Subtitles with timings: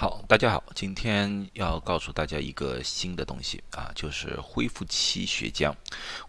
[0.00, 5.74] 好，大家好，今天要告诉大家一个新的东西啊，就是恢复期血浆。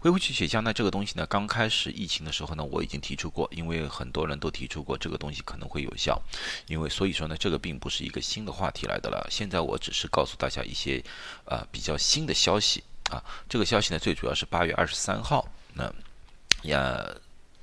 [0.00, 6.20] 恢复期血浆呢，这个东西呢，刚开始疫情的时候呢，我已经提出过，因为很多人都提出过这个东西可能会有效，
[6.66, 9.24] 因为所以说呢，这个并不是一个新的话题来的了。
[9.30, 11.00] 现在我只是告诉大家一些
[11.44, 15.84] 呃比较新的消息啊，这个消息呢，最主要是八月二十三号，那
[16.64, 17.06] 呀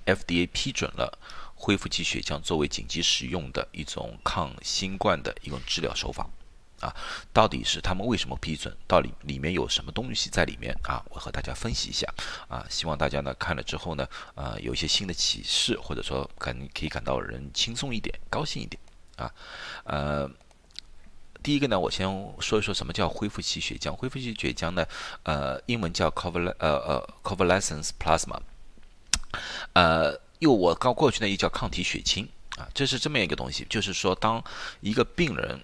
[0.06, 1.20] ，FDA 批准了。
[1.60, 6.30] 恢复期血浆作为紧急使用的一种抗新冠的一种治疗手法，
[6.80, 6.96] 啊，
[7.34, 8.72] 到底是他们为什么批准？
[8.88, 11.04] 到底里面有什么东西在里面啊？
[11.10, 12.08] 我和大家分析一下，
[12.48, 18.80] 啊，希望大家呢看了之后呢，啊，有一些新的启示，或者说感可以感到人轻松一点，高兴一点，
[19.16, 19.34] 啊，
[19.84, 20.30] 呃，
[21.42, 22.08] 第一个呢，我先
[22.40, 23.92] 说一说什么叫恢复期血浆。
[23.92, 24.86] 恢复期血浆呢，
[25.24, 28.40] 呃，英文叫 conval 呃呃 convalescence plasma，
[29.74, 30.22] 呃。
[30.40, 32.28] 又我刚过去呢，又叫抗体血清
[32.58, 34.44] 啊，这是这么一个东西，就是说，当
[34.82, 35.60] 一个病人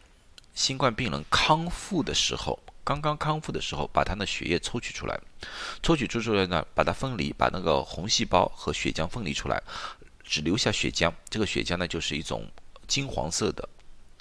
[0.55, 5.20] 新冠病人康复的时候，刚刚康复的时候，把他的血液抽取出来，
[5.82, 9.62] 抽取出出来呢，把它分离，把那个红细胞和血浆分离出来，
[10.24, 11.12] 只留下血浆。
[11.30, 12.49] 这个血浆呢，就是一种
[12.87, 13.70] 金黄色的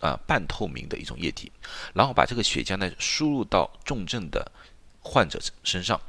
[0.00, 1.50] 啊半透明的一种液体，
[1.94, 4.52] 然后把这个血浆呢输入到重症的
[5.00, 6.00] 患者身上，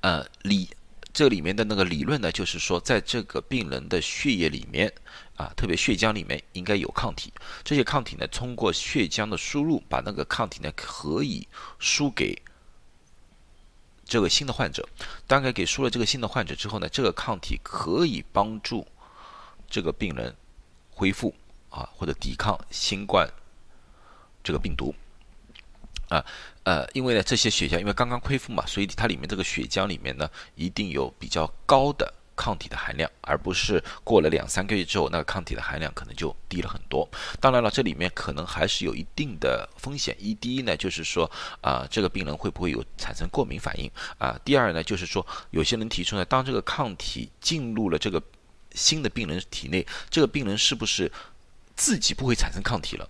[0.00, 0.68] 呃，里。
[1.16, 4.92] 这里面的那个理论呢，就是说，在这个病人的血液里面
[5.34, 7.32] 啊，特别血浆里面应该有抗体。
[7.64, 12.38] 这些抗体呢，通过血浆的输入，把那个抗体呢可以输给
[14.04, 14.86] 这个新的患者。
[15.26, 18.86] 大概给输了这个新的患者之后呢，这个抗体可以帮助
[19.70, 20.36] 这个病人
[20.90, 21.34] 恢复
[21.70, 23.26] 啊，或者抵抗新冠
[24.44, 24.94] 这个病毒。
[26.08, 26.24] 啊，
[26.64, 37.08] 呃，因为呢，这些血浆因为刚刚恢复嘛，所以它里面这个血浆里面呢，一定有比较高的抗体的含量，而不是过了两三个月之后，那个抗体的含量可能就低了很多。
[37.40, 40.14] 当然了，这里面可能还是有一定的风险。
[40.18, 44.38] 一，第一呢，就是说啊，这个病人会不会有产生过敏反应啊？
[44.44, 48.22] 第二呢，就是说有些人提出呢，当这个抗体进入了这个
[48.74, 51.10] 新的病人体内，这个病人是不是
[51.74, 53.08] 自己不会产生抗体了？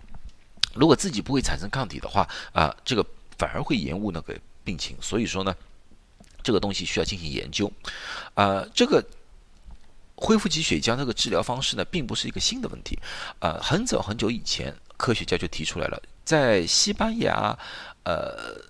[0.77, 3.05] 如果自己不会产生抗体的话，啊，这个
[3.39, 4.97] 反而会延误那个病情。
[5.01, 5.55] 所以说呢，
[6.43, 7.71] 这个东西需要进行研究。
[8.35, 9.05] 啊，这个
[10.15, 12.99] 恢复期血浆这个治疗方式呢，并不是一个新的问题。
[13.39, 17.59] 啊，很早很久以前，科学家就提出来了，在西班牙，
[18.05, 18.61] 呃。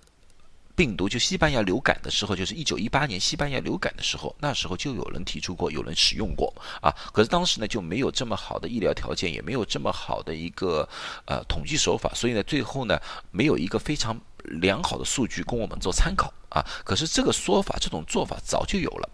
[0.77, 6.93] 病毒就西班牙流感的时候，就是一九一八年西班牙流感的时候，那时候就有人提出过，有人使用过啊。
[7.11, 10.87] 可是当时呢就没有这么好的医疗条件，也没有这么好的一个
[11.25, 12.99] 呃统计手法，所以呢最后呢
[13.31, 16.63] 没有一个非常良好的数据供我们做参考啊。
[16.85, 19.09] 可是这个说法，这种做法早就有了。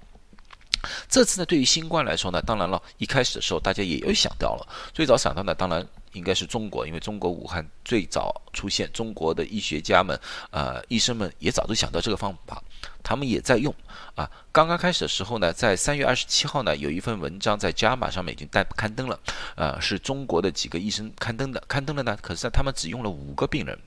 [1.07, 5.87] 这次呢对于新冠来说呢，当然了一开始的时候大家也有想到了，最早想到呢当然。
[6.13, 10.19] 应该是中国，因为中国武汉最早出现，中国的医学家们、
[10.51, 12.63] 呃，医生们也早就想到这个方法，
[13.03, 13.73] 他们也在用。
[14.15, 19.19] 啊，刚刚开始的时候呢，在三月二十七号呢，有一份文章在《加码》上面已经带刊登了，
[19.55, 23.77] 呃，是中国的几个医生刊登的，刊登了呢，可是他们只用了五个病人，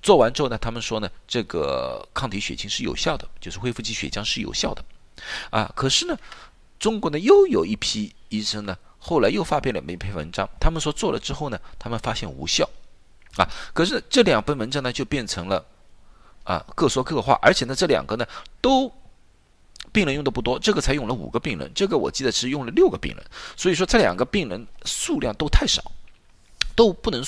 [0.00, 4.82] 做完之后呢，他们说呢，这个抗体血清是有效的，就是恢复期血浆是有效的，
[5.50, 6.16] 啊，可是呢，
[6.78, 8.76] 中国呢又有一批医生呢。
[9.08, 12.68] 后来又发表了一篇文章，他们说做了之后呢，他们发现无效，
[13.38, 15.64] 啊，可是这两篇文章呢就变成了
[16.44, 18.26] 啊各说各话，而且呢这两个呢
[18.60, 18.92] 都
[19.92, 23.24] 病人用的不多，这个才用了五个病人，这个我记得是用了六个病人，
[23.56, 25.82] 所以说这两个病人数量都太少，
[26.76, 27.24] 都不能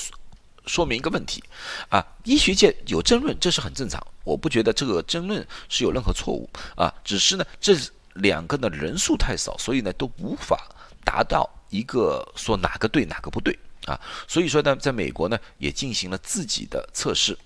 [0.67, 1.43] 说明一个问题，
[1.89, 6.47] 啊，医学界有争论，这是很正常，我不觉得这个争论是有任何错误。
[6.75, 7.75] 啊，只是呢这
[8.13, 10.69] 两个的人数太少，所以呢都无法
[11.03, 11.49] 达到。
[11.71, 13.97] 一个说哪个对哪个不对啊？
[14.27, 17.37] 所以说呢，在美国呢也进行了自己的测试。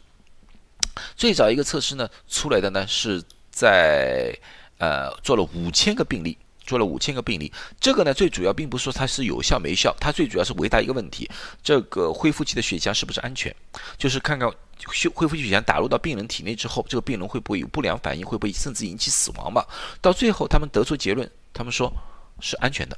[1.16, 4.36] 最早一个测试呢出来的呢是在
[4.80, 6.36] 呃做了五千个病例，
[6.66, 7.54] 做了五千个病例。
[7.80, 11.30] 这个呢最主要并不是说它是有效没效，它最主要是回答一个问题：
[11.62, 13.56] 这个恢复期的血浆是不是安全？
[13.96, 19.64] 就是看看恢恢复期血浆打入到病人体内之后，这个病人会不会有不良反应，会不会甚至引起死亡嘛？
[20.02, 21.94] 到最后他们得出结论，他们说
[22.40, 22.98] 是安全的。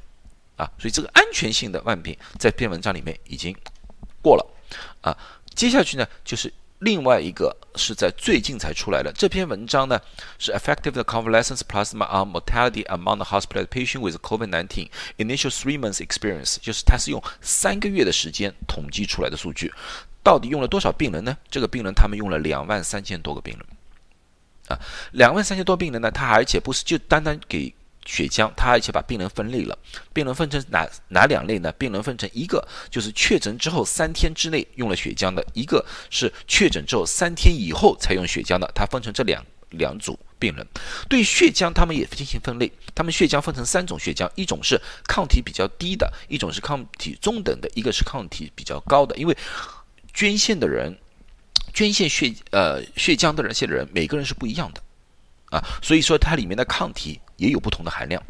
[0.58, 3.56] 啊，所以这个安全性的万病在篇文章里面已经
[4.20, 4.44] 过了
[5.00, 5.16] 啊。
[5.54, 10.00] 接下去呢，就是另外一个是在最近才出来的这篇文章呢，
[10.36, 19.72] 是 Effective Convalescence Plasma on Mortality Among the Hospital Patient with COVID-19 Initial Three Months Experience，就是它是用三个月的时间统计出来的数据，
[20.24, 21.36] 到底用了多少病人呢？
[21.48, 23.66] 这个病人他们用了两万三千多个病人
[24.68, 24.78] 啊，
[25.12, 27.72] 两万三千多病人呢，他而且不是就单单给。
[28.08, 29.78] 血浆，他而且把病人分类了，
[30.14, 31.70] 病人分成哪哪两类呢？
[31.72, 40.66] 病人分成一个就是确诊之后三天之内用了血浆的，一个是确诊之后三天以后才用血浆的，它分成这两两组病人。
[41.06, 49.14] 对血浆，他们也进行分类，他们血浆分成三种血浆，一种是抗体比较低的，一种是抗体中等的，一个是抗体比较高的。
[49.18, 49.36] 因为
[50.14, 50.98] 捐献的人，
[51.74, 54.80] 捐献血呃血浆的人，献的人每个人是不一样的
[55.50, 57.20] 啊，所以说它里面的抗体。
[57.38, 58.22] 也有不同的含量，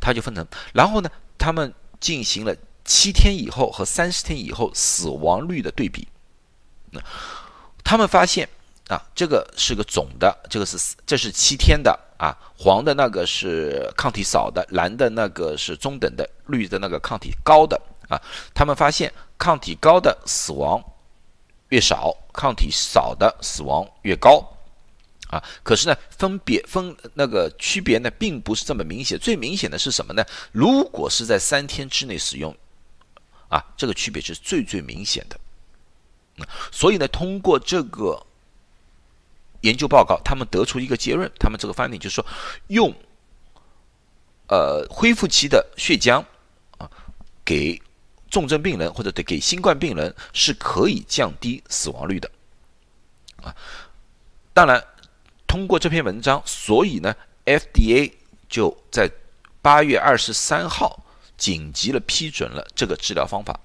[0.00, 2.54] 它就分成，然后呢，他们进行了
[2.84, 6.06] 七天以后和三十天以后死亡率的对比，
[6.90, 7.00] 那
[7.82, 8.48] 他们发现
[8.88, 18.20] 啊，这个是个总的，这个是这是七天的啊，黄的那个是抗体少的，蓝的那个是中等的，绿的那个抗体高的啊，
[18.52, 20.82] 他们发现抗体高的死亡
[21.68, 24.44] 越少，抗体少的死亡越高。
[25.30, 29.16] 啊，可是呢，分别分那个区别呢，并不是这么明显。
[29.16, 30.24] 最明显的是什么呢？
[30.50, 32.52] 如果是在三天之内使用，
[33.48, 35.38] 啊，这个区别是最最明显的。
[36.72, 38.26] 所以呢，通过这个
[39.60, 42.26] 研究报告，他们得出一个结论，他们这个发现就是说，
[42.66, 42.92] 用
[44.48, 46.24] 呃恢复期的血浆
[46.78, 46.90] 啊，
[47.44, 47.80] 给
[48.28, 52.28] 重症病人或者得给新冠病人是可以降低死亡率的。
[53.44, 53.54] 啊，
[54.52, 54.84] 当然。
[55.50, 57.12] 通过这篇文章，所以呢
[57.44, 58.12] ，FDA
[58.48, 59.10] 就在
[59.60, 61.04] 八月二十三号
[61.36, 63.58] 紧急了批准了这个治疗方法。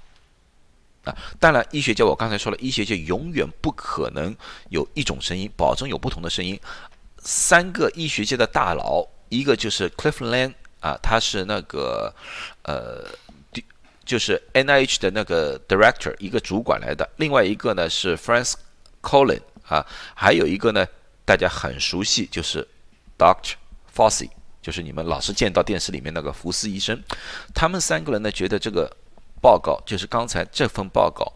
[1.03, 4.35] 啊，当然，医学界我刚才说了，医学界永远不可能
[4.69, 6.59] 有一种声音，保证有不同的声音。
[7.19, 12.11] 三个医学界的大佬，一个就是 Cliff Lane 啊，他是那个
[12.63, 13.05] 呃，
[14.03, 17.07] 就是 NIH 的那个 Director，一个主管来的。
[17.17, 18.55] 另外一个呢是 Frank
[19.03, 19.85] Collin 啊，
[20.15, 20.83] 还有一个呢。
[21.25, 22.67] 大家很熟悉，就是
[23.17, 23.53] Doctor
[23.93, 24.29] Fauci，
[24.61, 27.01] 就是你们老是见到电视里面那个福斯医生。
[27.53, 28.95] 他们三个人呢，觉得这个
[29.41, 31.33] 报告，就是刚才这份报告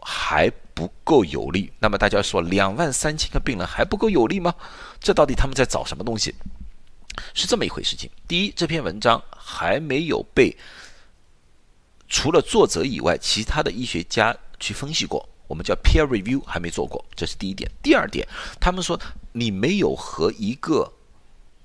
[0.00, 1.72] 还不够有力。
[1.78, 4.52] 那么大家说，两万三千个病人还不够有力吗？
[5.00, 6.34] 这到底他们在找什么东西？
[7.34, 8.10] 是这么一回事情。
[8.26, 10.56] 第一，这篇文章还没有被
[12.08, 15.28] 除了作者以外，其他的医学家去分析过。
[15.48, 17.68] 我们叫 peer review 还没做过，这是第一点。
[17.82, 18.28] 第二点，
[18.60, 19.00] 他们说
[19.32, 20.92] 你没有和一个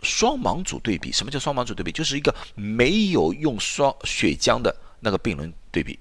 [0.02, 1.12] 双盲组对比。
[1.12, 1.92] 什么叫双盲组对比？
[1.92, 6.00] 就是一个没有用双血浆的那个病人对比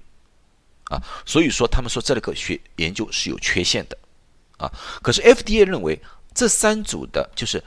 [0.85, 1.03] 啊。
[1.25, 3.97] 所以说，他们说这个学研究是有缺陷的
[4.57, 4.71] 啊。
[5.01, 6.01] 可是 FDA 认为
[6.33, 7.61] 这三组的就是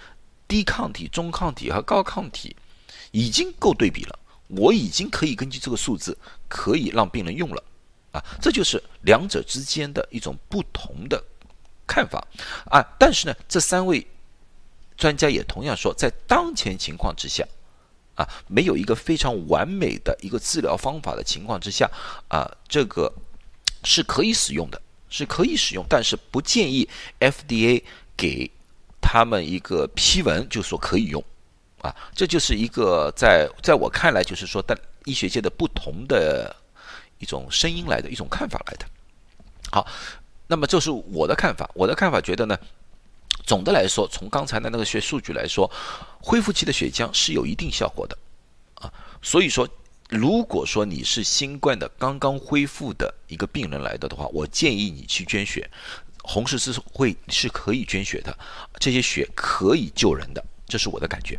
[0.49, 2.57] 低抗体、中抗体和高抗体
[3.11, 6.17] 已经够对比了，我已经可以根据这个数字
[6.49, 7.63] 可以让病人用了。
[8.13, 11.23] 啊，这就是两者之间的一种不同的
[11.87, 12.27] 看法
[12.71, 12.83] 啊！
[12.99, 14.07] 但是呢，这三位
[14.97, 17.47] 专家也同样说，在当前情况之下，
[18.15, 21.91] 啊，没有一个非常完美的一个治疗方法的情况之下，
[22.29, 23.13] 啊，这个
[23.85, 24.81] 是可以使用的，
[25.11, 26.89] 是可以使用，但是不建议
[27.21, 27.83] FDA
[28.17, 28.51] 给
[29.03, 31.23] 他们一个批文，就说可以用
[31.83, 31.95] 啊！
[32.15, 36.57] 这就是一个在在我看来，就是说，但医学界的不同的。
[37.19, 38.87] 一种声音来的，一种看法来的。
[39.71, 39.87] 好，
[40.47, 41.71] 那么这是我的看法。
[41.75, 42.59] 我的看法觉得呢，
[43.45, 45.71] 总的来说，从刚才的那个学数据来说，
[46.21, 48.17] 恢复期的血浆是有一定效果的
[48.75, 48.93] 啊。
[49.23, 49.69] 所以说，
[50.09, 55.69] 如果说你是新冠的刚刚恢复的一个病人来的的话，我建议你去捐血，
[56.23, 58.39] 红十字会是可以捐血的，
[58.79, 61.37] 这些血可以救人的，这是我的感觉。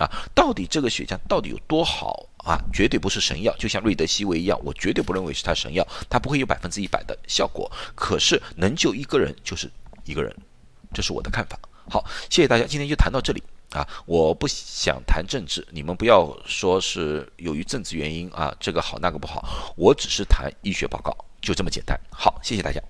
[0.00, 2.56] 啊，到底这个血浆到底有多好啊？
[2.72, 7.70] 绝对不是神药，就像瑞德西韦一样，我绝对不认为是它神药，它不会有百分之一百的效果。
[7.94, 9.70] 可是能救一个人就是
[10.06, 10.34] 一个人，
[10.94, 11.58] 这是我的看法。
[11.90, 13.42] 好，谢谢大家，今天就谈到这里
[13.72, 13.86] 啊！
[14.06, 21.98] 我不想谈政治，你们不要说是由于政治原因啊，这个好那个不好，我只是谈医学报告，就这么简单。
[22.10, 22.80] 好，谢谢大家。